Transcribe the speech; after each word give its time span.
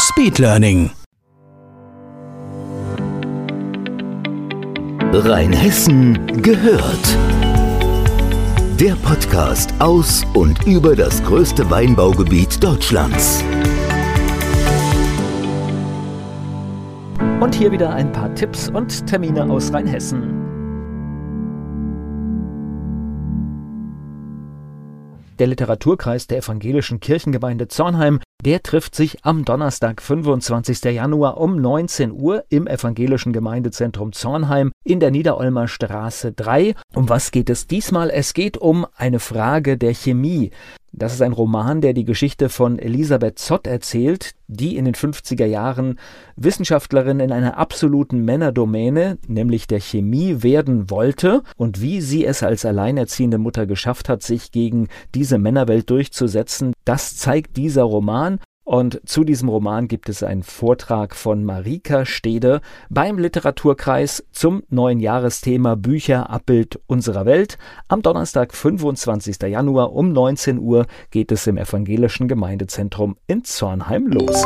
Speedlearning. 0.00 0.92
Rheinhessen 5.12 6.40
gehört. 6.40 7.18
Der 8.78 8.94
Podcast 8.94 9.74
aus 9.80 10.24
und 10.34 10.64
über 10.68 10.94
das 10.94 11.20
größte 11.24 11.68
Weinbaugebiet 11.68 12.62
Deutschlands. 12.62 13.42
Und 17.40 17.54
hier 17.56 17.72
wieder 17.72 17.90
ein 17.90 18.12
paar 18.12 18.32
Tipps 18.36 18.68
und 18.68 19.04
Termine 19.08 19.50
aus 19.50 19.72
Rheinhessen. 19.72 20.38
Der 25.40 25.48
Literaturkreis 25.48 26.28
der 26.28 26.38
Evangelischen 26.38 27.00
Kirchengemeinde 27.00 27.66
Zornheim, 27.66 28.20
der 28.44 28.62
trifft 28.62 28.94
sich 28.94 29.24
am 29.24 29.44
Donnerstag, 29.44 30.00
25. 30.00 30.84
Januar 30.84 31.38
um 31.38 31.60
19 31.60 32.12
Uhr 32.12 32.44
im 32.48 32.68
Evangelischen 32.68 33.32
Gemeindezentrum 33.32 34.12
Zornheim 34.12 34.70
in 34.84 35.00
der 35.00 35.10
Niederolmer 35.10 35.66
Straße 35.66 36.32
3. 36.32 36.74
Um 36.94 37.08
was 37.08 37.32
geht 37.32 37.50
es 37.50 37.66
diesmal? 37.66 38.10
Es 38.10 38.34
geht 38.34 38.56
um 38.56 38.86
eine 38.94 39.18
Frage 39.18 39.76
der 39.76 39.92
Chemie. 39.92 40.52
Das 40.98 41.14
ist 41.14 41.22
ein 41.22 41.32
Roman, 41.32 41.80
der 41.80 41.92
die 41.92 42.04
Geschichte 42.04 42.48
von 42.48 42.78
Elisabeth 42.78 43.38
Zott 43.38 43.68
erzählt, 43.68 44.32
die 44.48 44.76
in 44.76 44.84
den 44.84 44.94
50er 44.94 45.44
Jahren 45.44 45.98
Wissenschaftlerin 46.34 47.20
in 47.20 47.30
einer 47.30 47.56
absoluten 47.56 48.24
Männerdomäne, 48.24 49.18
nämlich 49.28 49.68
der 49.68 49.78
Chemie, 49.78 50.42
werden 50.42 50.90
wollte 50.90 51.42
und 51.56 51.80
wie 51.80 52.00
sie 52.00 52.24
es 52.24 52.42
als 52.42 52.64
alleinerziehende 52.64 53.38
Mutter 53.38 53.66
geschafft 53.66 54.08
hat, 54.08 54.24
sich 54.24 54.50
gegen 54.50 54.88
diese 55.14 55.38
Männerwelt 55.38 55.88
durchzusetzen. 55.88 56.72
Das 56.84 57.16
zeigt 57.16 57.56
dieser 57.56 57.84
Roman 57.84 58.40
und 58.68 59.00
zu 59.06 59.24
diesem 59.24 59.48
Roman 59.48 59.88
gibt 59.88 60.10
es 60.10 60.22
einen 60.22 60.42
Vortrag 60.42 61.16
von 61.16 61.42
Marika 61.42 62.04
Stede 62.04 62.60
beim 62.90 63.16
Literaturkreis 63.16 64.26
zum 64.30 64.62
neuen 64.68 65.00
Jahresthema 65.00 65.74
Bücher 65.74 66.28
Abbild 66.28 66.78
unserer 66.86 67.24
Welt. 67.24 67.56
Am 67.88 68.02
Donnerstag, 68.02 68.52
25. 68.52 69.40
Januar 69.48 69.94
um 69.94 70.12
19 70.12 70.58
Uhr 70.58 70.86
geht 71.10 71.32
es 71.32 71.46
im 71.46 71.56
Evangelischen 71.56 72.28
Gemeindezentrum 72.28 73.16
in 73.26 73.42
Zornheim 73.42 74.06
los 74.06 74.44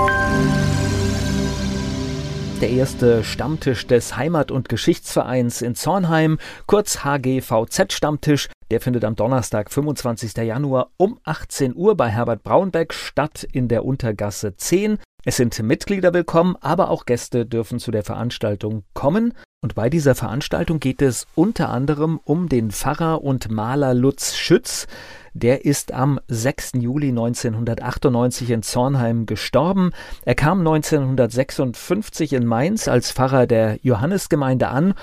der 2.60 2.70
erste 2.70 3.24
Stammtisch 3.24 3.88
des 3.88 4.16
Heimat- 4.16 4.52
und 4.52 4.68
Geschichtsvereins 4.68 5.62
in 5.62 5.74
Zornheim, 5.74 6.38
kurz 6.68 7.02
HGVZ 7.02 7.92
Stammtisch. 7.92 8.50
Der 8.72 8.80
findet 8.80 9.04
am 9.04 9.16
Donnerstag, 9.16 9.70
25. 9.70 10.34
Januar 10.34 10.92
um 10.96 11.18
18 11.24 11.76
Uhr 11.76 11.94
bei 11.94 12.08
Herbert 12.08 12.42
Braunbeck 12.42 12.94
statt 12.94 13.46
in 13.52 13.68
der 13.68 13.84
Untergasse 13.84 14.56
10. 14.56 14.96
Es 15.26 15.36
sind 15.36 15.62
Mitglieder 15.62 16.14
willkommen, 16.14 16.56
aber 16.62 16.88
auch 16.88 17.04
Gäste 17.04 17.44
dürfen 17.44 17.78
zu 17.78 17.90
der 17.90 18.02
Veranstaltung 18.02 18.84
kommen. 18.94 19.34
Und 19.60 19.74
bei 19.74 19.90
dieser 19.90 20.14
Veranstaltung 20.14 20.80
geht 20.80 21.02
es 21.02 21.26
unter 21.34 21.68
anderem 21.68 22.18
um 22.24 22.48
den 22.48 22.70
Pfarrer 22.70 23.22
und 23.22 23.50
Maler 23.50 23.92
Lutz 23.92 24.36
Schütz. 24.36 24.86
Der 25.34 25.66
ist 25.66 25.92
am 25.92 26.18
6. 26.28 26.72
Juli 26.76 27.10
1998 27.10 28.48
in 28.48 28.62
Zornheim 28.62 29.26
gestorben. 29.26 29.90
Er 30.24 30.34
kam 30.34 30.60
1956 30.60 32.32
in 32.32 32.46
Mainz 32.46 32.88
als 32.88 33.12
Pfarrer 33.12 33.46
der 33.46 33.78
Johannesgemeinde 33.82 34.68
an 34.68 34.94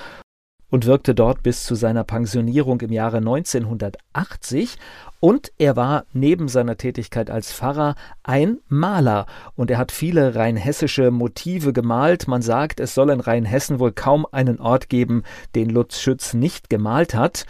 und 0.70 0.86
wirkte 0.86 1.14
dort 1.14 1.42
bis 1.42 1.64
zu 1.64 1.74
seiner 1.74 2.04
Pensionierung 2.04 2.80
im 2.80 2.92
Jahre 2.92 3.18
1980. 3.18 4.78
Und 5.18 5.52
er 5.58 5.76
war 5.76 6.04
neben 6.12 6.48
seiner 6.48 6.76
Tätigkeit 6.76 7.30
als 7.30 7.52
Pfarrer 7.52 7.94
ein 8.22 8.58
Maler 8.68 9.26
und 9.54 9.70
er 9.70 9.78
hat 9.78 9.92
viele 9.92 10.34
rheinhessische 10.34 11.10
Motive 11.10 11.72
gemalt. 11.72 12.26
Man 12.26 12.40
sagt, 12.40 12.80
es 12.80 12.94
soll 12.94 13.10
in 13.10 13.20
Rheinhessen 13.20 13.78
wohl 13.78 13.92
kaum 13.92 14.26
einen 14.30 14.60
Ort 14.60 14.88
geben, 14.88 15.24
den 15.54 15.68
Lutz 15.68 16.00
Schütz 16.00 16.32
nicht 16.32 16.70
gemalt 16.70 17.14
hat. 17.14 17.46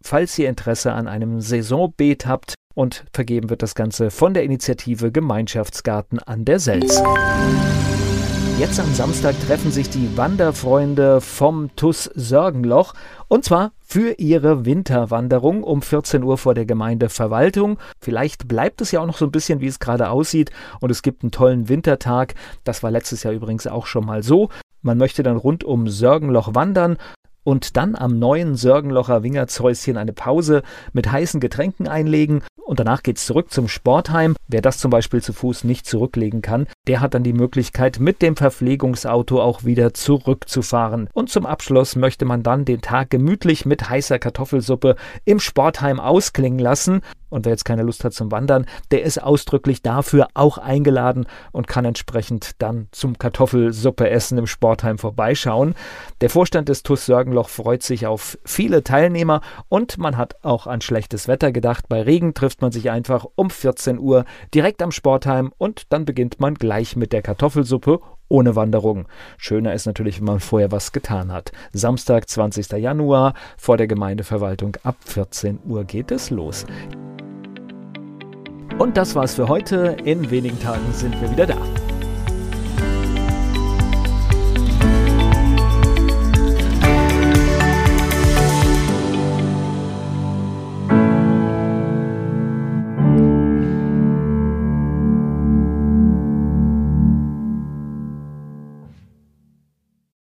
Falls 0.00 0.38
ihr 0.38 0.48
Interesse 0.48 0.94
an 0.94 1.08
einem 1.08 1.42
Saisonbeet 1.42 2.24
habt, 2.24 2.54
und 2.72 3.04
vergeben 3.12 3.50
wird 3.50 3.62
das 3.62 3.74
Ganze 3.74 4.10
von 4.10 4.32
der 4.34 4.44
Initiative 4.44 5.12
Gemeinschaftsgarten 5.12 6.20
an 6.20 6.46
der 6.46 6.58
Selz. 6.58 7.02
Jetzt 8.56 8.78
am 8.78 8.94
Samstag 8.94 9.34
treffen 9.40 9.72
sich 9.72 9.90
die 9.90 10.16
Wanderfreunde 10.16 11.20
vom 11.20 11.74
TUS 11.74 12.04
Sörgenloch 12.14 12.94
und 13.26 13.44
zwar 13.44 13.72
für 13.80 14.12
ihre 14.12 14.64
Winterwanderung 14.64 15.64
um 15.64 15.82
14 15.82 16.22
Uhr 16.22 16.38
vor 16.38 16.54
der 16.54 16.64
Gemeindeverwaltung. 16.64 17.78
Vielleicht 18.00 18.46
bleibt 18.46 18.80
es 18.80 18.92
ja 18.92 19.00
auch 19.00 19.06
noch 19.06 19.18
so 19.18 19.24
ein 19.24 19.32
bisschen, 19.32 19.60
wie 19.60 19.66
es 19.66 19.80
gerade 19.80 20.08
aussieht 20.08 20.52
und 20.80 20.90
es 20.90 21.02
gibt 21.02 21.24
einen 21.24 21.32
tollen 21.32 21.68
Wintertag. 21.68 22.34
Das 22.62 22.84
war 22.84 22.92
letztes 22.92 23.24
Jahr 23.24 23.34
übrigens 23.34 23.66
auch 23.66 23.86
schon 23.86 24.06
mal 24.06 24.22
so. 24.22 24.50
Man 24.82 24.98
möchte 24.98 25.24
dann 25.24 25.36
rund 25.36 25.64
um 25.64 25.88
Sörgenloch 25.88 26.54
wandern 26.54 26.96
und 27.42 27.76
dann 27.76 27.96
am 27.96 28.20
neuen 28.20 28.54
Sörgenlocher 28.54 29.24
Wingertshäuschen 29.24 29.96
eine 29.96 30.12
Pause 30.12 30.62
mit 30.92 31.10
heißen 31.10 31.40
Getränken 31.40 31.88
einlegen 31.88 32.44
und 32.64 32.78
danach 32.78 33.02
geht's 33.02 33.26
zurück 33.26 33.52
zum 33.52 33.66
Sportheim. 33.66 34.36
Wer 34.46 34.62
das 34.62 34.78
zum 34.78 34.92
Beispiel 34.92 35.22
zu 35.22 35.32
Fuß 35.32 35.64
nicht 35.64 35.86
zurücklegen 35.86 36.40
kann, 36.40 36.66
der 36.86 37.00
hat 37.00 37.14
dann 37.14 37.22
die 37.22 37.32
Möglichkeit, 37.32 37.98
mit 37.98 38.20
dem 38.20 38.36
Verpflegungsauto 38.36 39.40
auch 39.40 39.64
wieder 39.64 39.94
zurückzufahren. 39.94 41.08
Und 41.12 41.30
zum 41.30 41.46
Abschluss 41.46 41.96
möchte 41.96 42.24
man 42.24 42.42
dann 42.42 42.64
den 42.64 42.82
Tag 42.82 43.10
gemütlich 43.10 43.64
mit 43.64 43.88
heißer 43.88 44.18
Kartoffelsuppe 44.18 44.96
im 45.24 45.40
Sportheim 45.40 45.98
ausklingen 45.98 46.58
lassen. 46.58 47.00
Und 47.34 47.46
wer 47.46 47.52
jetzt 47.52 47.64
keine 47.64 47.82
Lust 47.82 48.04
hat 48.04 48.12
zum 48.12 48.30
Wandern, 48.30 48.66
der 48.92 49.02
ist 49.02 49.20
ausdrücklich 49.20 49.82
dafür 49.82 50.28
auch 50.34 50.56
eingeladen 50.56 51.26
und 51.50 51.66
kann 51.66 51.84
entsprechend 51.84 52.62
dann 52.62 52.86
zum 52.92 53.18
Kartoffelsuppe 53.18 54.08
essen 54.08 54.38
im 54.38 54.46
Sportheim 54.46 54.98
vorbeischauen. 54.98 55.74
Der 56.20 56.30
Vorstand 56.30 56.68
des 56.68 56.84
TUS 56.84 57.06
Sörgenloch 57.06 57.48
freut 57.48 57.82
sich 57.82 58.06
auf 58.06 58.38
viele 58.44 58.84
Teilnehmer 58.84 59.40
und 59.68 59.98
man 59.98 60.16
hat 60.16 60.36
auch 60.44 60.68
an 60.68 60.80
schlechtes 60.80 61.26
Wetter 61.26 61.50
gedacht. 61.50 61.88
Bei 61.88 62.02
Regen 62.02 62.34
trifft 62.34 62.62
man 62.62 62.70
sich 62.70 62.90
einfach 62.90 63.26
um 63.34 63.50
14 63.50 63.98
Uhr 63.98 64.26
direkt 64.54 64.80
am 64.80 64.92
Sportheim 64.92 65.52
und 65.58 65.92
dann 65.92 66.04
beginnt 66.04 66.38
man 66.38 66.54
gleich 66.74 66.96
mit 66.96 67.12
der 67.12 67.22
Kartoffelsuppe 67.22 68.00
ohne 68.28 68.56
Wanderung. 68.56 69.06
Schöner 69.38 69.74
ist 69.74 69.86
natürlich, 69.86 70.18
wenn 70.18 70.26
man 70.26 70.40
vorher 70.40 70.72
was 70.72 70.90
getan 70.90 71.30
hat. 71.30 71.52
Samstag, 71.72 72.28
20. 72.28 72.72
Januar, 72.72 73.34
vor 73.56 73.76
der 73.76 73.86
Gemeindeverwaltung 73.86 74.76
ab 74.82 74.96
14 75.04 75.60
Uhr 75.68 75.84
geht 75.84 76.10
es 76.10 76.30
los. 76.30 76.66
Und 78.76 78.96
das 78.96 79.14
war's 79.14 79.36
für 79.36 79.46
heute. 79.46 79.96
In 80.04 80.32
wenigen 80.32 80.58
Tagen 80.58 80.92
sind 80.92 81.20
wir 81.20 81.30
wieder 81.30 81.46
da. 81.46 81.83